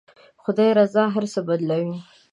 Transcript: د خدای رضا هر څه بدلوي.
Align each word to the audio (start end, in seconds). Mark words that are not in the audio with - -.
د 0.03 0.03
خدای 0.43 0.69
رضا 0.79 1.03
هر 1.15 1.25
څه 1.33 1.39
بدلوي. 1.47 1.99